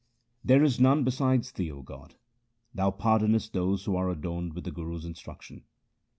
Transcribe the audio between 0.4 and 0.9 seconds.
There is